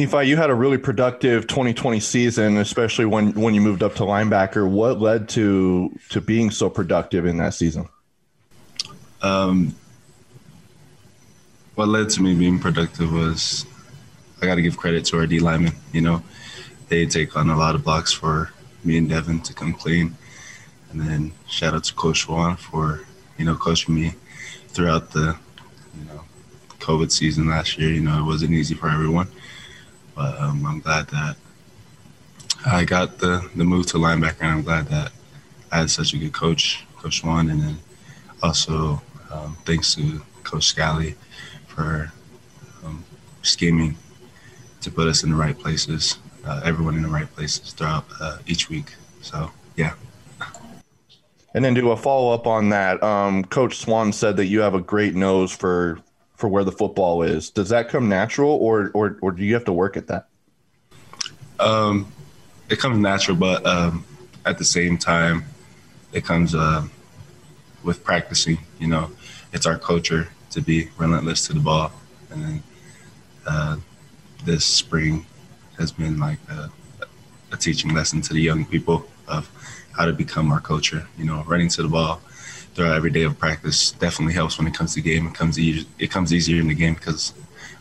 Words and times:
Nephi, 0.00 0.28
you 0.28 0.36
had 0.36 0.50
a 0.50 0.54
really 0.54 0.78
productive 0.78 1.46
2020 1.46 2.00
season, 2.00 2.56
especially 2.56 3.04
when 3.04 3.32
when 3.32 3.54
you 3.54 3.60
moved 3.60 3.82
up 3.82 3.94
to 3.96 4.02
linebacker. 4.02 4.68
What 4.68 5.00
led 5.00 5.28
to 5.30 5.94
to 6.10 6.20
being 6.20 6.50
so 6.50 6.70
productive 6.70 7.26
in 7.26 7.36
that 7.38 7.54
season? 7.54 7.88
Um, 9.22 9.74
what 11.74 11.88
led 11.88 12.08
to 12.10 12.22
me 12.22 12.34
being 12.34 12.58
productive 12.58 13.12
was 13.12 13.66
I 14.40 14.46
got 14.46 14.54
to 14.54 14.62
give 14.62 14.76
credit 14.76 15.04
to 15.06 15.18
our 15.18 15.26
D 15.26 15.40
linemen. 15.40 15.72
You 15.92 16.00
know, 16.00 16.22
they 16.88 17.06
take 17.06 17.36
on 17.36 17.50
a 17.50 17.56
lot 17.56 17.74
of 17.74 17.84
blocks 17.84 18.12
for 18.12 18.50
me 18.84 18.96
and 18.96 19.08
Devin 19.08 19.40
to 19.42 19.54
come 19.54 19.74
clean, 19.74 20.16
and 20.90 21.00
then 21.00 21.32
shout 21.46 21.74
out 21.74 21.84
to 21.84 21.94
Coach 21.94 22.26
Juan 22.28 22.56
for 22.56 23.02
you 23.38 23.44
know 23.44 23.54
coaching 23.54 23.94
me 23.94 24.14
throughout 24.68 25.10
the 25.10 25.36
you 25.98 26.04
know 26.06 26.24
COVID 26.78 27.10
season 27.10 27.48
last 27.48 27.78
year. 27.78 27.90
You 27.90 28.00
know, 28.00 28.18
it 28.18 28.24
wasn't 28.24 28.52
easy 28.52 28.74
for 28.74 28.88
everyone, 28.88 29.28
but 30.14 30.38
um, 30.40 30.64
I'm 30.66 30.80
glad 30.80 31.08
that 31.08 31.36
I 32.66 32.84
got 32.84 33.18
the 33.18 33.48
the 33.54 33.64
move 33.64 33.86
to 33.86 33.96
linebacker, 33.96 34.42
and 34.42 34.50
I'm 34.50 34.62
glad 34.62 34.86
that 34.88 35.12
I 35.72 35.78
had 35.78 35.90
such 35.90 36.14
a 36.14 36.18
good 36.18 36.32
coach, 36.32 36.84
Coach 36.96 37.24
Juan, 37.24 37.50
and 37.50 37.60
then 37.60 37.78
also 38.42 39.00
um, 39.30 39.56
thanks 39.64 39.94
to 39.94 40.20
Coach 40.42 40.74
Scalley 40.74 41.14
for 41.66 42.12
um, 42.84 43.04
scheming 43.42 43.96
to 44.80 44.90
put 44.90 45.08
us 45.08 45.22
in 45.22 45.30
the 45.30 45.36
right 45.36 45.58
places, 45.58 46.18
uh, 46.44 46.60
everyone 46.64 46.96
in 46.96 47.02
the 47.02 47.08
right 47.08 47.30
places 47.34 47.72
throughout 47.72 48.04
uh, 48.20 48.38
each 48.46 48.68
week. 48.68 48.94
So, 49.20 49.50
yeah. 49.76 49.94
And 51.54 51.64
then 51.64 51.74
do 51.74 51.90
a 51.90 51.96
follow 51.96 52.32
up 52.32 52.46
on 52.46 52.68
that. 52.70 53.02
Um, 53.02 53.44
Coach 53.44 53.78
Swan 53.78 54.12
said 54.12 54.36
that 54.36 54.46
you 54.46 54.60
have 54.60 54.74
a 54.74 54.80
great 54.80 55.14
nose 55.14 55.52
for 55.52 56.00
for 56.40 56.48
where 56.48 56.64
the 56.64 56.72
football 56.72 57.22
is. 57.22 57.50
Does 57.50 57.68
that 57.68 57.90
come 57.90 58.08
natural, 58.08 58.50
or 58.50 58.90
or 58.94 59.18
or 59.20 59.30
do 59.30 59.44
you 59.44 59.54
have 59.54 59.66
to 59.66 59.72
work 59.72 59.96
at 59.96 60.06
that? 60.08 60.26
Um, 61.60 62.10
it 62.70 62.78
comes 62.78 62.98
natural, 62.98 63.36
but 63.36 63.64
um, 63.66 64.04
at 64.46 64.56
the 64.56 64.64
same 64.64 64.96
time, 64.96 65.44
it 66.12 66.24
comes 66.24 66.54
uh, 66.54 66.86
with 67.84 68.02
practicing. 68.02 68.58
You 68.78 68.88
know, 68.88 69.10
it's 69.52 69.66
our 69.66 69.78
culture 69.78 70.28
to 70.52 70.62
be 70.62 70.88
relentless 70.96 71.46
to 71.48 71.52
the 71.52 71.60
ball, 71.60 71.92
and 72.30 72.42
then 72.42 72.62
uh, 73.46 73.76
this 74.44 74.64
spring 74.64 75.26
has 75.78 75.92
been 75.92 76.18
like 76.18 76.38
a, 76.48 76.70
a, 77.52 77.56
teaching 77.56 77.94
lesson 77.94 78.20
to 78.20 78.34
the 78.34 78.40
young 78.40 78.64
people 78.64 79.06
of 79.28 79.50
how 79.96 80.04
to 80.06 80.12
become 80.12 80.50
our 80.50 80.60
culture. 80.60 81.06
You 81.18 81.24
know, 81.24 81.44
running 81.46 81.68
to 81.70 81.82
the 81.82 81.88
ball 81.88 82.22
throughout 82.74 82.96
every 82.96 83.10
day 83.10 83.22
of 83.22 83.38
practice 83.38 83.92
definitely 83.92 84.34
helps 84.34 84.58
when 84.58 84.66
it 84.66 84.74
comes 84.74 84.94
to 84.94 85.00
game. 85.00 85.26
It 85.26 85.34
comes 85.34 85.58
easier. 85.58 85.84
It 85.98 86.10
comes 86.10 86.32
easier 86.32 86.60
in 86.60 86.68
the 86.68 86.74
game 86.74 86.94
because 86.94 87.34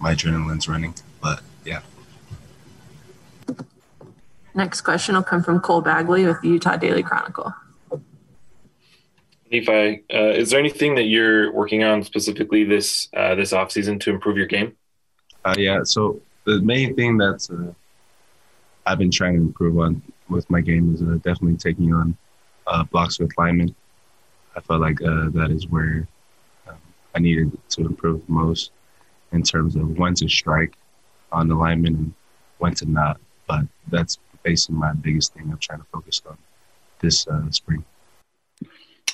my 0.00 0.14
adrenaline's 0.14 0.68
running. 0.68 0.94
But 1.20 1.40
yeah. 1.64 1.80
Next 4.54 4.82
question 4.82 5.14
will 5.14 5.22
come 5.22 5.42
from 5.42 5.60
Cole 5.60 5.80
Bagley 5.80 6.26
with 6.26 6.40
the 6.42 6.48
Utah 6.48 6.76
Daily 6.76 7.02
Chronicle. 7.02 7.54
Nephi, 9.50 10.02
uh, 10.12 10.30
is 10.30 10.50
there 10.50 10.58
anything 10.58 10.94
that 10.94 11.04
you're 11.04 11.52
working 11.52 11.84
on 11.84 12.02
specifically 12.02 12.64
this 12.64 13.08
uh, 13.14 13.34
this 13.34 13.52
off 13.52 13.70
season 13.70 13.98
to 14.00 14.10
improve 14.10 14.36
your 14.36 14.46
game? 14.46 14.76
Uh, 15.44 15.54
yeah, 15.58 15.82
so 15.84 16.20
the 16.44 16.60
main 16.62 16.94
thing 16.96 17.18
that's 17.18 17.50
uh, 17.50 17.72
I've 18.86 18.98
been 18.98 19.10
trying 19.10 19.34
to 19.34 19.40
improve 19.40 19.78
on 19.78 20.00
with 20.28 20.48
my 20.50 20.60
game 20.60 20.94
is 20.94 21.02
uh, 21.02 21.18
definitely 21.22 21.56
taking 21.56 21.92
on 21.92 22.16
uh, 22.66 22.84
blocks 22.84 23.18
with 23.18 23.30
linemen. 23.36 23.74
I 24.56 24.60
felt 24.60 24.80
like 24.80 25.00
uh, 25.02 25.30
that 25.30 25.50
is 25.50 25.66
where 25.68 26.06
um, 26.68 26.76
I 27.14 27.18
needed 27.18 27.56
to 27.70 27.82
improve 27.82 28.28
most 28.28 28.70
in 29.32 29.42
terms 29.42 29.76
of 29.76 29.98
when 29.98 30.14
to 30.14 30.28
strike 30.28 30.74
on 31.30 31.48
the 31.48 31.54
lineman 31.54 31.94
and 31.94 32.14
when 32.58 32.74
to 32.76 32.86
not. 32.86 33.20
But 33.46 33.64
that's 33.88 34.18
basically 34.42 34.76
my 34.76 34.92
biggest 34.92 35.34
thing 35.34 35.50
I'm 35.50 35.58
trying 35.58 35.80
to 35.80 35.86
focus 35.92 36.22
on 36.26 36.36
this 37.00 37.26
spring. 37.50 37.84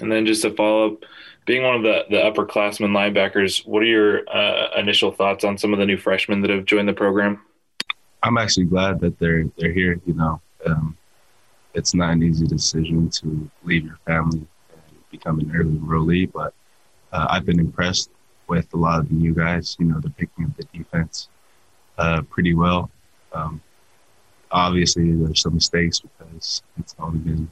And 0.00 0.10
then 0.10 0.26
just 0.26 0.42
to 0.42 0.50
follow 0.50 0.92
up, 0.92 1.04
being 1.46 1.62
one 1.62 1.76
of 1.76 1.82
the, 1.82 2.04
the 2.08 2.16
upperclassmen 2.16 2.90
linebackers, 2.90 3.66
what 3.66 3.82
are 3.82 3.86
your 3.86 4.28
uh, 4.28 4.70
initial 4.78 5.12
thoughts 5.12 5.44
on 5.44 5.58
some 5.58 5.72
of 5.72 5.78
the 5.78 5.86
new 5.86 5.98
freshmen 5.98 6.40
that 6.40 6.50
have 6.50 6.64
joined 6.64 6.88
the 6.88 6.94
program? 6.94 7.40
I'm 8.22 8.38
actually 8.38 8.64
glad 8.64 9.00
that 9.00 9.18
they're 9.18 9.44
they're 9.58 9.72
here. 9.72 10.00
You 10.06 10.14
know, 10.14 10.40
um, 10.64 10.96
it's 11.74 11.94
not 11.94 12.12
an 12.12 12.22
easy 12.22 12.46
decision 12.46 13.10
to 13.10 13.50
leave 13.62 13.84
your 13.84 13.98
family 14.06 14.46
become 15.16 15.38
an 15.40 15.52
early 15.54 15.76
enrollee, 15.76 16.30
but 16.32 16.52
uh, 17.12 17.26
I've 17.30 17.46
been 17.46 17.60
impressed 17.60 18.10
with 18.48 18.72
a 18.74 18.76
lot 18.76 19.00
of 19.00 19.08
the 19.08 19.14
new 19.14 19.34
guys. 19.34 19.76
You 19.78 19.86
know, 19.86 20.00
they're 20.00 20.10
picking 20.10 20.44
up 20.44 20.56
the 20.56 20.66
defense 20.76 21.28
uh, 21.98 22.22
pretty 22.22 22.54
well. 22.54 22.90
Um, 23.32 23.60
obviously, 24.50 25.12
there's 25.12 25.42
some 25.42 25.54
mistakes 25.54 26.00
because 26.00 26.62
it's 26.78 26.94
only 26.98 27.18
been 27.18 27.48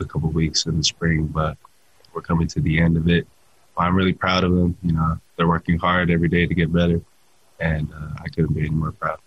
a 0.00 0.04
couple 0.04 0.30
weeks 0.30 0.66
in 0.66 0.76
the 0.76 0.84
spring, 0.84 1.26
but 1.26 1.56
we're 2.12 2.22
coming 2.22 2.46
to 2.48 2.60
the 2.60 2.80
end 2.80 2.96
of 2.96 3.08
it. 3.08 3.26
I'm 3.76 3.94
really 3.94 4.12
proud 4.12 4.44
of 4.44 4.52
them. 4.52 4.76
You 4.82 4.92
know, 4.92 5.18
they're 5.36 5.48
working 5.48 5.78
hard 5.78 6.10
every 6.10 6.28
day 6.28 6.46
to 6.46 6.54
get 6.54 6.72
better, 6.72 7.00
and 7.60 7.88
uh, 7.92 8.22
I 8.24 8.28
couldn't 8.28 8.54
be 8.54 8.60
any 8.60 8.70
more 8.70 8.92
proud. 8.92 9.18